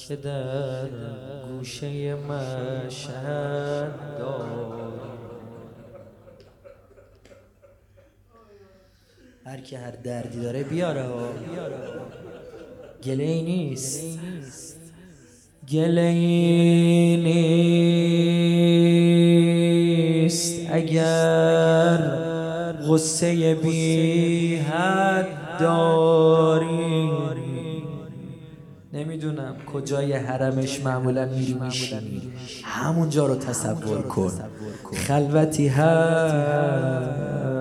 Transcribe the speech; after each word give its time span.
که 0.09 0.17
در 0.17 0.89
گوشه 1.49 2.15
مشهد 2.15 3.93
داریم. 4.19 5.01
هر 9.45 9.61
که 9.61 9.79
هر 9.79 9.91
دردی 9.91 10.41
داره 10.41 10.63
بیاره 10.65 11.03
گله 13.05 13.43
نیست. 13.43 14.19
گله 15.73 16.13
نیست. 17.25 17.87
اگر 20.71 21.99
غصه 22.89 23.55
بی 23.55 24.57
حد 24.57 25.59
داری 25.61 27.13
نمی‌دونم 28.93 29.57
کجای 29.73 30.13
حرمش 30.13 30.81
معمولا 30.81 31.27
میری 31.27 31.55
میشینی. 31.55 32.33
همونجا 32.63 33.27
رو 33.27 33.35
تصور 33.35 34.03
کن. 34.03 34.33
خلوتی 34.95 35.69
هست. 35.69 37.52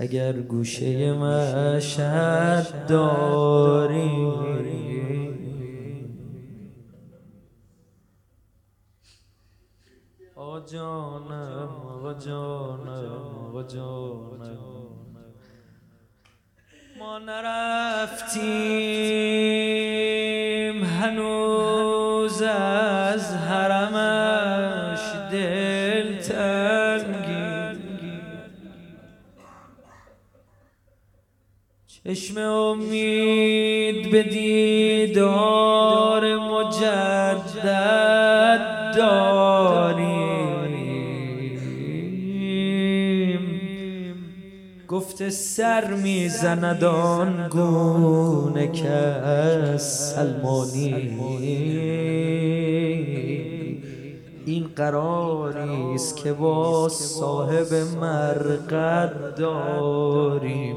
اگر 0.00 0.32
گوشه 0.32 1.12
مشهد 1.12 2.86
داری. 2.86 4.32
آقا 10.36 10.60
جانم 10.60 11.68
آقا 11.88 12.14
جانم 12.14 13.12
آقا 13.48 13.62
جانم. 13.62 14.58
ما 16.98 17.18
نرفتیم 17.18 18.44
هنوز 20.84 22.42
از 22.42 23.34
حرمش 23.34 25.00
دل 25.32 26.18
چشم 32.04 32.38
امید 32.38 34.10
به 34.10 34.22
دیدار 34.22 35.42
مجدد 36.36 37.80
داریم. 38.96 40.30
گفته 44.88 45.30
سر 45.30 45.94
می‌زند 45.94 46.84
آن 46.84 47.48
گونه 47.50 48.72
که 48.72 49.14
سلمانی. 49.76 50.94
این 54.46 54.66
قراری 54.76 55.94
است 55.94 56.16
که 56.16 56.32
با 56.32 56.88
صاحب 56.88 57.74
مرقد 58.00 59.34
داریم. 59.38 60.76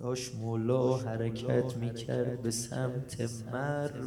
داشت 0.00 0.34
مولا 0.34 0.96
حرکت 0.96 1.76
می‌کرد 1.76 2.42
به 2.42 2.50
سمت 2.50 3.20
مرو. 3.52 4.04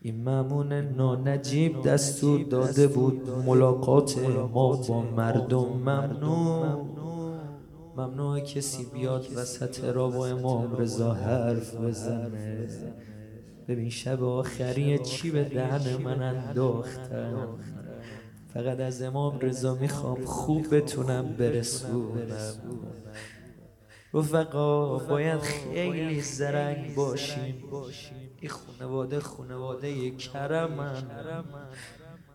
این 0.00 0.28
ممون 0.28 0.72
نانجیب 0.72 1.82
دستور 1.82 2.42
داده 2.42 2.86
بود 2.88 3.28
ملاقات 3.46 4.18
ما 4.18 4.76
با 4.76 5.02
مردم 5.02 5.64
ممنوع. 5.64 6.84
ممنوع 7.96 8.40
کسی 8.40 8.84
بیاد 8.84 9.26
وسط 9.36 9.84
را 9.84 10.08
با 10.08 10.26
امام 10.26 10.76
رضا 10.76 11.12
حرف 11.14 11.76
بزنه. 11.76 12.68
ببین 13.68 13.90
شب 13.90 14.22
آخری 14.22 14.98
چی 14.98 15.30
به 15.30 15.44
دهن 15.44 15.96
من 15.96 16.22
انداختن 16.22 17.48
فقط 18.54 18.80
از 18.80 19.02
امام 19.02 19.38
رضا 19.38 19.74
می‌خوام 19.74 20.24
خوب 20.24 20.76
بتونم 20.76 21.36
برسونم. 21.38 22.54
رفقا 24.14 24.98
باید 24.98 25.40
خیلی 25.40 26.20
زرنگ 26.20 26.94
باشیم. 26.94 27.64
این 28.40 28.50
خونواده 28.50 29.20
خونواده 29.20 30.10
کرمن. 30.10 31.02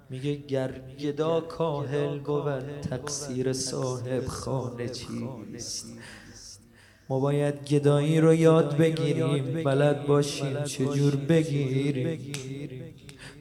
میگه 0.09 0.35
گر 0.35 0.71
گدا 0.99 1.41
کاهل 1.41 2.19
بود 2.19 2.81
تقصیر 2.81 3.53
صاحب 3.53 4.25
خانه 4.25 4.89
چیست؟ 4.89 5.87
ما 7.09 7.19
باید 7.19 7.65
گدایی 7.65 8.21
رو 8.21 8.33
یاد 8.33 8.77
بگیریم. 8.77 9.63
بلد 9.63 10.05
باشیم 10.07 10.63
چجور 10.63 11.15
بگیریم؟ 11.15 12.19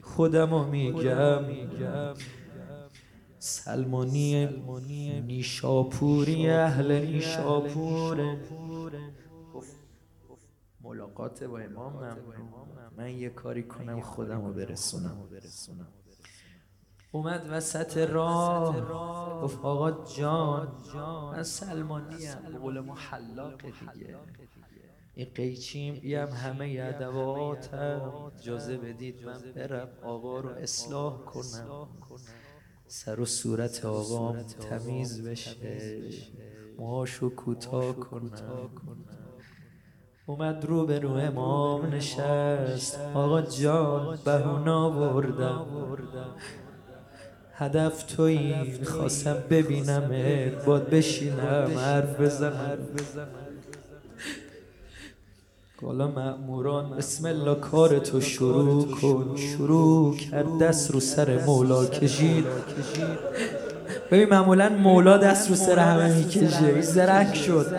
خودمو 0.01 0.65
میگم. 0.65 1.43
سلمانی 3.39 4.45
نیشاپوری 5.21 6.49
اهل 6.49 7.05
نیشاپوره. 7.05 8.39
ملاقات 10.81 11.43
با 11.43 11.59
امام 11.59 12.17
من 12.97 13.09
یه 13.09 13.29
کاری 13.29 13.63
کنم 13.63 14.01
خودم 14.01 14.45
رو 14.45 14.53
برسونم. 14.53 15.17
اومد 17.11 17.47
وسط 17.49 17.97
راه. 17.97 19.41
گفت 19.41 19.59
آقا 19.65 20.05
جان 20.05 20.77
من 21.31 21.43
سلمانی 21.43 22.25
هم 22.25 22.57
قول 22.57 22.79
ما 22.79 22.97
دیگه. 23.93 24.15
این 25.15 25.27
قیچیم 25.35 25.95
بیم 25.99 26.27
همه 26.27 26.77
ادواتم. 26.81 28.13
اجازه 28.39 28.77
بدید 28.77 29.25
من 29.25 29.41
برم 29.55 29.89
آقا 30.03 30.39
رو 30.39 30.49
اصلاح 30.49 31.17
کنم. 31.17 31.87
سر 32.91 33.19
و 33.19 33.25
صورت 33.25 33.85
آقام 33.85 34.43
تمیز 34.43 35.27
بشه. 35.27 36.01
موهاشو 36.77 37.29
کوتاه 37.29 37.95
کنم. 37.95 38.69
اومد 40.25 40.65
رو 40.65 40.85
به 40.85 40.99
رو 40.99 41.11
امام 41.11 41.85
نشست. 41.85 42.99
آقا 43.13 43.41
جان 43.41 44.19
بهونا 44.25 44.89
بردم 44.89 45.65
هدف 47.53 48.03
تویی 48.03 48.83
خواستم 48.83 49.43
ببینمت. 49.49 50.65
باد 50.65 50.89
بشینم 50.89 51.71
حرف 51.77 52.21
بزنم. 52.21 52.79
حالا 55.81 56.07
مأموران 56.07 56.89
بسم 56.97 57.25
الله 57.25 57.55
کار 57.55 57.99
تو 57.99 58.21
شروع 58.21 58.85
کن. 58.85 59.35
شروع 59.35 60.17
کرد 60.17 60.57
دست 60.57 60.91
رو 60.91 60.99
سر 60.99 61.45
مولا 61.45 61.85
کشید. 61.85 62.45
ببین 64.11 64.29
معمولا 64.29 64.69
مولا 64.69 65.17
دست 65.17 65.49
رو 65.49 65.55
سر 65.55 65.79
همه 65.79 66.17
می‌کشه. 66.17 66.81
زرک 66.81 67.35
شد. 67.35 67.75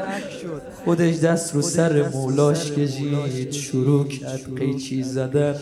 خودش 0.85 1.19
دست 1.19 1.55
رو 1.55 1.63
سر 1.63 2.09
مولاش 2.09 2.73
کشید. 2.73 3.51
شروع 3.51 4.09
کرد 4.09 4.59
قیچی 4.59 5.03
زدن. 5.03 5.55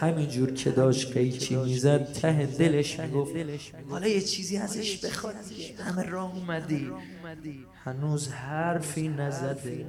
همینجور 0.00 0.50
که 0.52 0.70
داشت 0.70 1.12
قیچی 1.12 1.56
می‌زد 1.56 2.12
ته 2.12 2.46
دلش 2.46 3.00
می‌گفت 3.00 3.32
حالا 3.90 4.08
یه 4.08 4.20
چیزی 4.20 4.56
ازش 4.56 5.04
بخواد 5.04 5.34
همه 5.78 6.02
راه 6.02 6.32
اومدی. 6.36 6.90
هنوز 7.84 8.28
حرفی 8.28 9.08
نزده. 9.08 9.86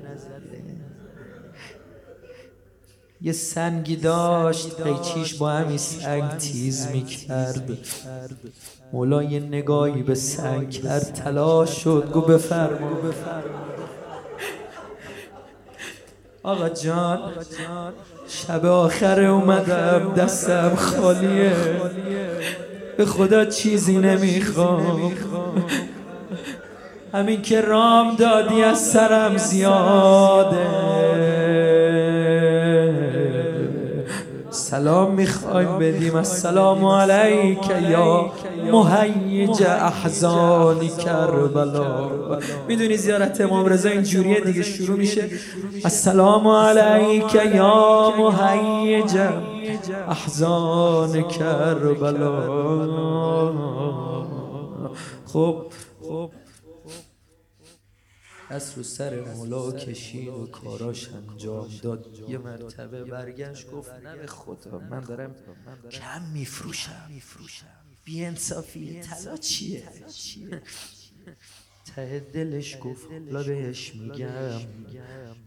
یه 3.22 3.32
سنگی 3.32 3.96
داشت. 3.96 4.82
قیچیش 4.82 5.34
با 5.34 5.50
همین 5.50 5.78
سنگ 5.78 6.38
تیز 6.38 6.88
می‌کرد. 6.88 7.70
مولا 8.94 9.24
یه 9.24 9.40
نگاهی 9.40 10.04
به 10.04 10.16
سنگ 10.16 10.70
کرد. 10.70 11.14
تلاش 11.14 11.84
شد. 11.84 12.10
گو 12.14 12.22
بفرما. 12.22 12.90
آقا 16.44 16.70
جان 16.70 17.20
شب 18.28 18.66
آخر 18.66 19.22
اومدم 19.22 20.14
دستم 20.14 20.76
خالیه. 20.76 21.52
به 22.98 23.06
خدا 23.06 23.46
چیزی 23.46 23.98
نمی‌خوام. 23.98 25.14
همین 27.14 27.42
که 27.42 27.62
رام 27.62 28.16
دادی 28.16 28.64
از 28.64 28.80
سرم 28.80 29.38
زیاده. 29.38 30.68
سلام 34.70 35.12
می‌خوایم 35.12 35.80
بدیم 35.80 36.16
السلام 36.16 36.86
علیک 36.86 37.70
یا 37.90 38.32
مهیج 38.72 39.64
احزان 39.64 40.88
کربلا. 40.88 42.10
می‌دونی 42.68 42.98
زیارت 42.98 43.42
امام 43.42 43.66
رضا 43.66 43.90
این 43.90 44.04
جوریه 44.04 44.40
دیگه 44.40 44.64
شروع 44.64 44.98
میشه. 44.98 45.30
السلام 45.84 46.48
علیک 46.48 47.36
یا 47.36 48.14
مهیج 48.18 49.18
احزان 50.08 51.22
کربلا. 51.22 52.34
خب. 55.34 55.56
خب. 56.10 56.30
دست 58.52 58.78
رو 58.78 58.84
سر 58.84 59.22
مولا 59.22 59.72
کشید 59.72 60.28
و 60.28 60.48
کاراش 60.48 61.10
انجام 61.10 61.68
داد. 61.82 62.08
یه 62.30 62.38
مرتبه 62.38 63.04
برگشت 63.04 63.72
گفت 63.72 63.92
نه 63.92 64.16
به 64.16 64.28
خدا 64.28 64.80
من 64.80 65.00
دارم 65.00 65.36
کم 65.92 66.22
میفروشم. 66.34 67.10
بی 68.06 68.26
انصافی 68.26 69.00
طلا 69.00 69.38
چیه؟ 69.38 69.84
ته 71.96 72.20
دلش 72.34 72.78
گفت 72.84 73.08
لا 73.32 73.44
بهش 73.44 73.96
میگم 73.96 74.60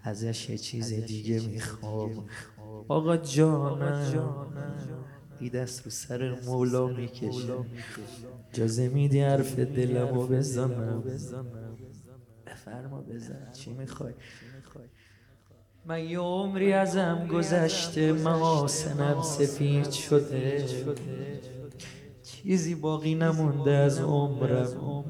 ازش 0.02 0.50
یه 0.50 0.58
چیز 0.58 0.92
دیگه 0.92 1.40
می‌خوام. 1.40 2.24
آقا 2.88 3.16
جانم. 3.16 4.44
ای 5.40 5.50
دست 5.50 5.84
رو 5.84 5.90
سر 5.90 6.40
مولا 6.44 6.86
می‌کشه 6.86 7.54
جازه 8.52 8.88
میدی 8.88 9.20
حرف 9.20 9.58
دلمو 9.58 10.26
بزنم. 10.26 11.04
بفرما 12.62 13.00
بزن 13.00 13.52
چی 13.52 13.72
می‌خوای؟ 13.72 14.12
من 15.86 16.04
یه 16.04 16.18
عمری 16.18 16.72
ازم 16.72 17.28
گذشته 17.32 18.12
محاسنم 18.12 19.22
سفید 19.22 19.90
شده. 19.90 20.66
چیزی 22.22 22.74
باقی 22.74 23.14
نمونده 23.14 23.70
از 23.70 24.00
عمرم. 24.00 25.04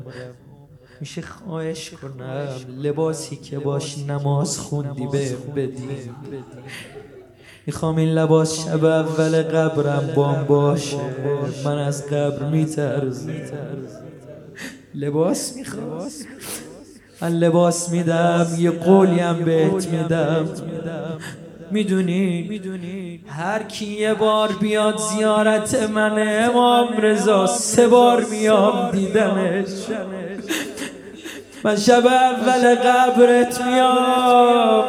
میشه 1.01 1.23
خواهش 1.23 1.91
کنم 1.91 2.49
لباسی 2.69 3.37
که 3.37 3.59
باش 3.59 3.99
نماز 3.99 4.59
خوندی 4.59 5.07
به 5.07 5.37
بدی. 5.37 6.11
می‌خوام 7.67 7.97
این 7.97 8.09
لباس 8.09 8.65
شب 8.65 8.85
اول 8.85 9.43
قبرم 9.43 10.13
بام 10.17 10.45
باشه. 10.45 11.01
من 11.65 11.79
از 11.79 12.07
قبر 12.07 12.51
میترزم. 12.51 13.33
لباس 14.95 15.57
می‌خوام. 15.57 16.09
من 17.23 17.29
لباس 17.29 17.89
میدم 17.89 18.47
یه 18.59 18.71
قولیم 18.71 19.45
بهت 19.45 19.89
میدم. 19.89 20.49
می‌دونی؟ 21.71 23.21
هر 23.29 23.63
کی 23.63 23.87
یه 23.87 24.15
بار 24.15 24.49
بیاد 24.61 24.97
زیارت 24.97 25.83
من 25.91 26.45
امام 26.45 26.89
رضا 26.99 27.47
سه 27.47 27.89
بار 27.89 28.25
میام 28.25 28.91
دیدنش 28.91 29.69
من 31.65 31.77
شب 31.77 32.07
اول 32.07 32.75
قبرت 32.75 33.63
میام 33.63 34.85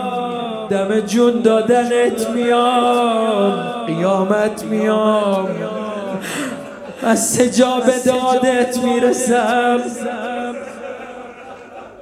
دم 0.69 0.99
جون 0.99 1.41
دادنت 1.41 2.29
میام 2.29 3.85
قیامت 3.87 4.63
میام. 4.63 5.49
از 7.03 7.29
سجاب 7.29 7.83
دادت 8.05 8.77
می‌رسم. 8.83 9.81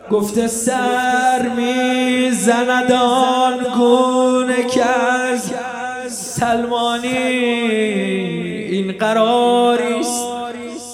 گفته 0.09 0.48
سر 0.48 1.50
می‌زند 1.56 2.92
آن 2.92 3.63
گونه 3.77 4.63
که 4.63 4.86
سلمانی. 6.09 7.18
این 8.71 8.92
قراریست 8.92 10.27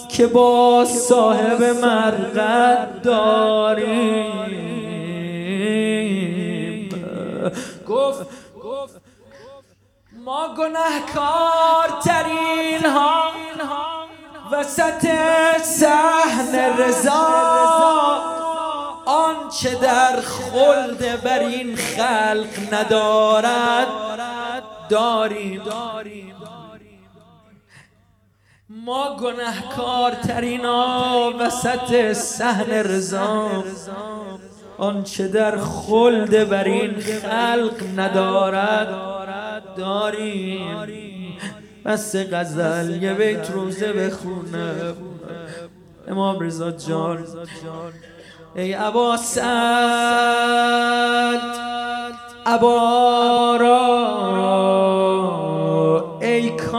که 0.09 0.27
با 0.27 0.86
صاحب 0.86 1.63
مرقد 1.63 3.01
داریم. 3.04 4.48
گفت 7.88 8.27
ما 10.25 10.48
گناهکار 10.57 12.01
ترین 12.06 12.86
ها 12.86 13.31
وسط 14.51 15.07
سحن 15.62 16.56
رضا. 16.77 18.36
آنچه 19.57 19.75
در 19.75 20.21
خلد 20.21 21.21
بر 21.24 21.39
این 21.39 21.75
خلق 21.75 22.74
ندارد. 22.74 23.88
داریم 24.89 25.62
ما 28.69 29.18
گناهکار 29.18 30.12
ها 30.63 31.33
وسط 31.39 32.13
سحن 32.13 32.71
رضا. 32.71 33.63
آنچه 34.77 35.27
در 35.27 35.57
خلد 35.57 36.50
بر 36.50 36.63
این 36.63 37.00
خلق 37.00 38.00
ندارد. 38.00 38.88
داریم. 39.77 41.38
بس 41.86 42.15
غزل 42.15 43.04
یه 43.04 43.13
بیت 43.13 43.51
روزه 43.51 43.94
بخونم. 43.94 44.98
امام 46.07 46.39
رضا 46.39 46.71
جان. 46.71 47.25
ای 48.55 48.73
عبا 48.73 49.17
سعد 49.17 49.47
عبارا 52.45 53.77
ای 56.21 56.49
کاش 56.49 56.77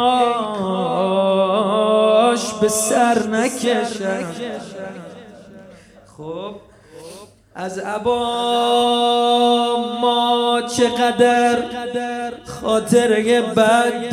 به 2.60 2.68
سر 2.68 3.26
نکشم. 3.26 4.34
خب 6.16 6.54
از 7.54 7.78
عبا 7.78 8.18
ما 10.00 10.62
چقدر 10.76 11.58
خاطره 12.46 13.42
بد 13.42 14.10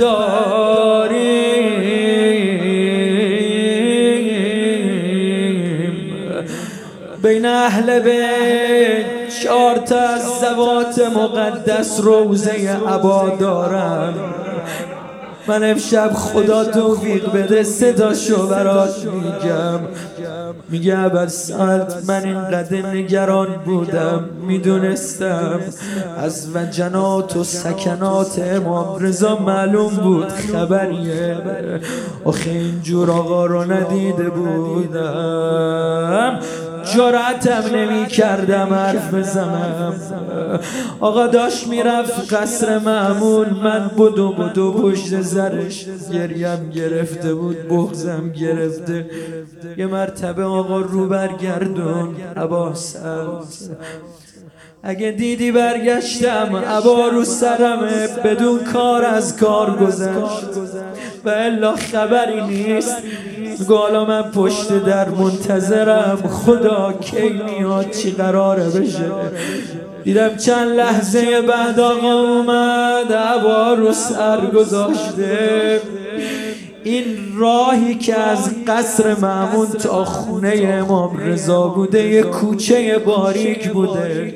بین 7.26 7.46
اهل 7.46 8.00
بیت 8.00 9.30
چهار 9.44 9.78
تا 9.78 10.00
از 10.00 10.22
زوات 10.42 11.00
مقدس 11.18 12.00
روزه 12.04 12.80
عبا 12.88 13.30
دارم. 13.40 14.14
من 15.48 15.64
امشب 15.64 16.12
خدا 16.14 16.64
توفیق 16.64 17.32
بده 17.32 17.64
صداشو 17.64 18.48
برات 18.48 19.06
میگم. 19.06 19.80
میگه 20.70 20.94
اول 20.94 21.28
سالت 21.28 21.96
من 22.08 22.24
اینقدر 22.24 22.86
نگران 22.86 23.48
بودم 23.66 24.30
می‌دونستم. 24.48 25.60
از 26.18 26.56
وجنات 26.56 27.38
و 27.38 27.44
سکنات 27.44 28.40
امام 28.40 29.00
رضا 29.00 29.36
معلوم 29.36 29.96
بود 29.96 30.28
خبریه. 30.30 31.38
آخه 32.26 32.50
اینجور 32.50 33.12
آقا 33.12 33.46
رو 33.46 33.72
ندیده 33.72 34.30
بودم. 34.30 35.00
جرأتم 36.94 37.76
نمی 37.76 38.06
کردم 38.06 38.74
حرف 38.74 39.14
بزنم. 39.14 39.94
آقا 41.00 41.28
داشت 41.28 41.68
می‌رفت 41.68 42.34
قصر 42.34 42.80
معمول. 42.80 43.50
من 43.50 43.92
بدو 43.98 44.32
بدو 44.32 44.72
پشت 44.72 45.22
زرش 45.22 45.86
گریم 46.14 46.70
گرفته 46.70 47.34
بود 47.34 47.68
بغزم 47.70 48.30
گرفته. 48.30 49.10
یه 49.78 49.86
مرتبه 49.86 50.44
آقا 50.44 50.80
رو 50.80 51.08
برگردون 51.08 52.16
عباس 52.38 52.96
اگه 54.84 55.12
دیدی 55.12 55.52
برگشتم 55.52 56.56
عبا 56.56 57.08
رو 57.08 57.24
سرمه 57.24 58.08
بدون 58.08 58.60
کار 58.74 59.06
از 59.06 59.38
کار 59.38 59.78
گذشت. 59.78 60.46
و 61.26 61.30
الا 61.30 61.76
خبری 61.76 62.42
نیست. 62.42 62.98
گالا 63.68 64.06
من 64.06 64.22
پشت 64.32 64.86
در 64.86 65.10
منتظرم. 65.10 66.20
خدا 66.30 66.94
کی 67.02 67.30
میاد 67.30 67.90
چی 67.92 68.12
قراره 68.12 68.70
بشه؟ 68.70 69.12
دیدم 70.04 70.36
چند 70.36 70.72
لحظه 70.72 71.42
بعد 71.42 71.80
آقا 71.80 72.14
اومد 72.14 73.14
عبا 73.14 73.74
رو 73.74 73.94
سر 73.94 74.46
گذاشته. 74.46 75.82
این 76.86 77.06
راهی 77.38 77.96
که 77.96 78.20
از 78.20 78.50
قصر 78.68 79.16
معمون 79.22 79.68
تا 79.68 80.06
خونه 80.06 80.84
امام 80.84 81.18
رضا 81.18 81.68
بوده 81.68 82.08
یه 82.08 82.24
کوچه 82.24 82.98
باریک 82.98 83.70
بوده. 83.70 84.34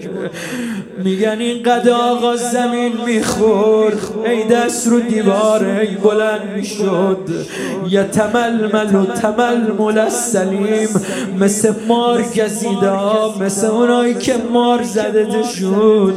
میگن 1.04 1.40
این 1.40 1.64
قد 1.64 1.90
آقا 1.90 2.36
زمین 2.36 2.92
می‌خورد 3.06 3.98
ای 4.26 4.44
دست 4.44 4.88
رو 4.88 5.00
دیوار 5.00 5.66
ای 5.66 5.96
بلند 5.96 6.54
می‌شد. 6.56 7.30
یا 7.90 8.04
تململ 8.04 8.96
و 8.96 9.06
تململ 9.06 10.10
سلیم 10.10 10.90
مثل 11.40 11.74
مار 11.88 12.22
گزیده 12.22 13.38
مثل 13.42 13.68
اونایی 13.68 14.14
که 14.14 14.36
مار 14.54 14.84
زده 14.84 15.24
دشون 15.24 16.14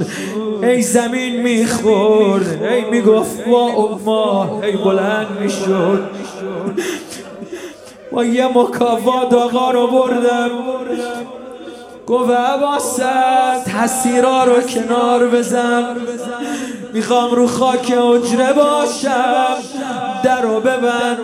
ای 0.62 0.82
زمین 0.82 1.42
می‌خورد 1.42 2.62
ای 2.62 2.84
می‌گفت 2.90 3.44
با 3.44 3.98
ما 4.04 4.60
ای 4.62 4.72
بلند 4.72 5.26
می‌شد. 5.40 6.10
با 8.12 8.24
یه 8.24 8.46
مکافات 8.58 9.34
آقا 9.34 9.70
رو 9.70 9.86
بردم. 9.86 10.50
گفت 12.06 12.30
عباست 12.30 13.02
حسیرا 13.68 14.44
رو 14.44 14.60
کنار 14.60 15.28
بزن. 15.28 15.96
می‌خوام 16.92 17.30
رو 17.30 17.46
خاک 17.46 17.92
اجره 18.14 18.52
باشم. 18.52 19.56
در 20.24 20.42
رو 20.42 20.60
ببن 20.60 21.18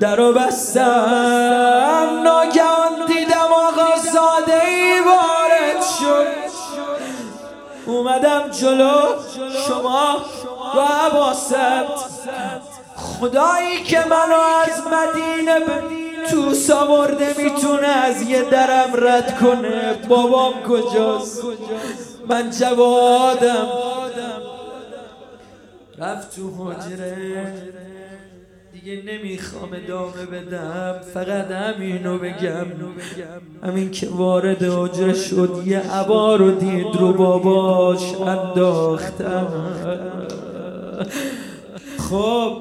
در 0.00 0.16
رو 0.16 0.32
بستم. 0.32 2.06
ناگهان 2.24 3.06
اومدم 7.86 8.48
جلو 8.48 9.00
شما 9.66 10.16
و 10.76 10.80
عباست 10.80 11.54
خدایی 12.96 13.82
که 13.82 13.98
منو 13.98 14.34
از 14.34 14.82
مدینه 14.86 15.60
تو 16.30 16.54
ساورده 16.54 17.34
می‌تونه 17.38 17.86
از 17.86 18.22
یه 18.22 18.42
درم 18.42 18.90
رد 18.94 19.40
کنه. 19.40 19.94
بابام 20.08 20.62
کجاست؟ 20.62 21.42
من 22.28 22.50
جوادم. 22.50 23.68
رفت 25.98 26.36
تو 26.36 26.50
حجره. 26.50 27.72
دیگه 28.72 29.02
نمی‌خوام 29.06 29.70
ادامه 29.72 30.26
بدم. 30.32 30.94
فقط 31.14 31.50
همینو 31.50 32.18
بگم. 32.18 32.66
همین 33.62 33.90
که 33.90 34.08
وارد 34.08 34.62
حجره 34.62 35.14
شد 35.14 35.62
یه 35.66 35.78
عبا 35.92 36.36
رو 36.36 36.50
دید 36.50 36.96
رو 36.96 37.12
باباش 37.12 38.14
انداختم. 38.14 39.46
خب 42.10 42.56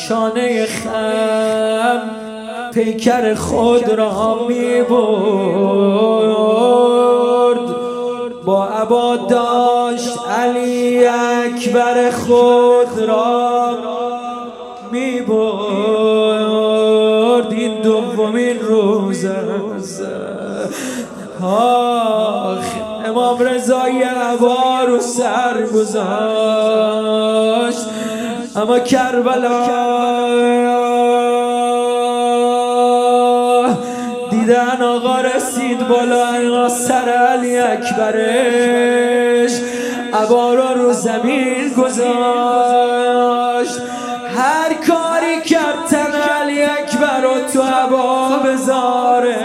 شانه 0.08 0.66
خم 0.66 2.00
پیکر 2.74 3.34
خود 3.34 3.88
را 3.88 4.46
می 4.48 4.82
برد 4.82 4.94
با 8.44 8.66
عبا 8.66 9.16
داشت 9.16 10.18
علی 10.38 11.06
اکبر 11.06 12.10
خود 12.10 12.98
را 12.98 13.78
می 14.92 15.20
برد 15.20 16.44
این 17.52 17.80
دومین 17.82 18.58
روز 18.60 19.26
آخ 21.42 22.64
امام 23.04 23.38
رضای 23.38 24.02
عبا 24.02 24.80
رو 24.86 25.00
سر 25.00 25.66
گذاشت. 25.74 26.74
اما 28.56 28.78
کربلا 28.78 29.66
دیدن 34.30 34.82
آقا 34.82 35.20
رسید 35.20 35.88
بالا 35.88 36.68
سر 36.68 37.08
علی 37.08 37.58
اکبرش. 37.58 39.52
عبا 40.12 40.54
رو 40.54 40.92
زمین 40.92 41.74
گذاشت. 41.78 43.14
هر 44.36 44.74
کاری 44.74 45.40
کرد 45.44 45.86
تن 45.90 46.12
علی 46.40 46.62
اکبر 46.62 47.20
رو 47.20 47.34
تو 47.52 47.62
عبا 47.62 48.28
بذاره 48.38 49.36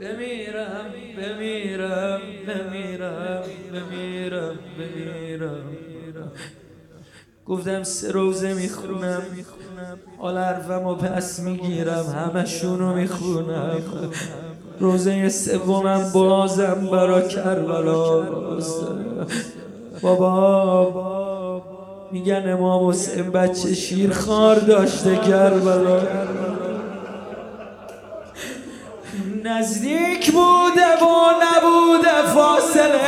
بمیرم 0.00 0.90
بمیرم 1.16 2.20
بمیرم 2.46 3.42
بمیرم 3.72 4.58
بمیرم. 4.78 6.32
گفتم 7.46 7.82
سه 7.82 8.12
روزه 8.12 8.54
می‌خونم 8.54 9.22
حال 10.18 10.38
حرفم 10.38 10.86
و 10.86 10.94
پس 10.94 11.40
می‌گیرم 11.40 12.06
همشونو 12.06 12.94
می‌خونم. 12.94 13.82
روزه 14.80 15.28
سومم 15.28 16.10
بازم 16.12 16.88
برا 16.92 17.20
کربلا 17.20 18.22
بابا 20.02 21.62
میگن 22.12 22.48
امام 22.48 22.88
حسین 22.88 23.30
بچه 23.30 23.74
شیر 23.74 24.12
خار 24.12 24.58
داشته 24.58 25.16
کربلا. 25.16 26.02
نزدیک 29.44 30.32
بوده 30.32 30.96
و 30.96 31.30
نبوده 31.42 32.22
فاصله. 32.34 33.00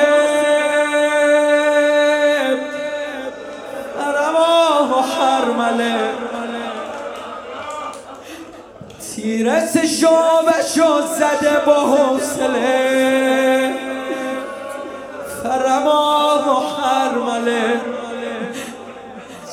رماه 4.16 4.98
و 4.98 5.02
حرمله. 5.02 5.96
تیرس 9.14 9.76
شو 9.76 10.16
زده 11.18 11.58
با 11.66 11.74
حوصله. 11.74 13.74
فرماه 15.42 16.48
و 16.48 16.60
حرمله. 16.82 17.80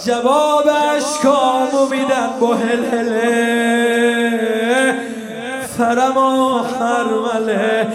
جوابش 0.06 1.20
کامو 1.24 1.86
میدن 1.86 2.30
با 2.40 2.56
هلهله. 2.56 4.17
فرما 5.78 6.60
حرمله 6.64 7.88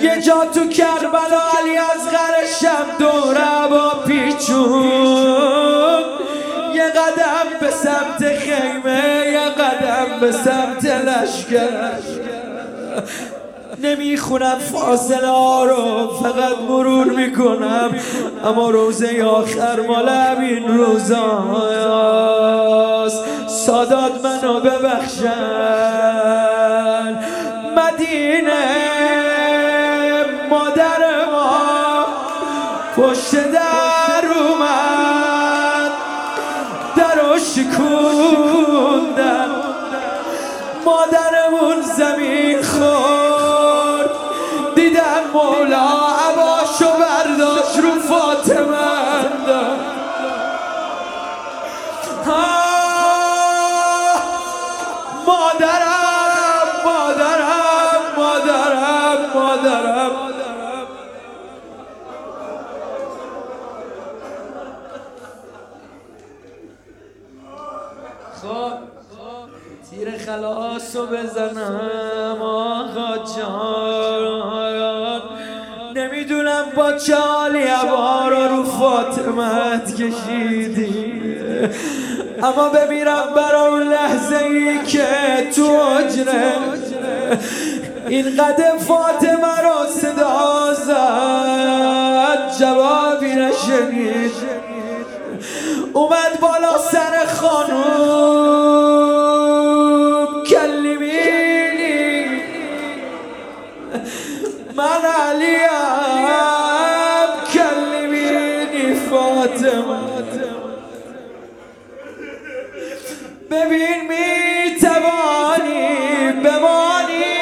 یه 0.00 0.20
جا 0.20 0.44
تو 0.54 0.68
کربلا 0.68 1.42
علی 1.60 1.76
از 1.76 2.08
غرشم 2.12 2.86
دوره 2.98 3.68
با 3.70 3.90
پیچون. 4.06 4.84
یه 6.74 6.88
قدم 6.90 7.48
به 7.60 7.70
سمت 7.70 8.36
خیمه 8.38 9.02
یه 9.32 9.48
قدم 9.48 10.20
به 10.20 10.32
سمت 10.32 10.84
لشکر. 10.84 11.92
نمی‌خونم 13.82 14.58
فاصله 14.58 15.28
ها 15.28 15.64
رو 15.64 16.08
فقط 16.22 16.58
مرور 16.68 17.06
می‌کنم. 17.06 17.90
اما 18.44 18.70
روزه 18.70 19.24
آخر 19.24 19.80
مال 19.80 20.08
همین 20.08 20.68
روزاست 20.78 21.18
سادات 23.46 24.24
منو 24.24 24.60
ببخشن. 24.60 26.47
مدینه 27.98 28.64
مادر 30.50 31.24
ما 31.32 32.06
پشت 32.96 33.34
در 33.34 34.26
اومد 34.38 35.92
در 36.96 37.20
مادرمون 40.84 41.82
زمین 41.82 42.62
خورد 42.62 43.17
خلاصو 70.98 71.06
بزنم 71.06 72.42
آقا 72.42 73.16
جان. 73.36 75.22
نمی‌دونم 75.94 76.64
با 76.76 76.92
چالی 76.92 77.62
عبارا 77.62 78.46
رو 78.46 78.64
فاطمت 78.64 79.94
کشیدی. 79.94 81.38
اما 82.42 82.68
بمیرم 82.68 83.34
برا 83.36 83.66
اون 83.66 83.82
لحظه 83.82 84.36
ای 84.36 84.84
که 84.86 85.06
تو 85.56 85.62
اجره 85.62 86.52
این 88.08 88.24
قدم 88.36 88.78
فاطمه 88.78 89.60
رو 89.62 89.86
صدا 90.00 90.74
زد 90.74 92.58
جوابی 92.60 93.34
نشنید. 93.34 94.32
اومد 95.92 96.40
بالا 96.40 96.78
سر 96.78 97.26
خانوم. 97.26 99.17
ببین 113.50 114.08
می 114.08 114.80
توانی 114.80 116.32
بمانی. 116.44 117.38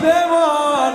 بمان 0.00 0.92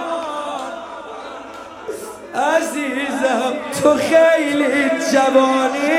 عزیزم 2.36 3.54
تو 3.82 3.94
خیلی 3.96 4.90
جوانی. 5.12 5.97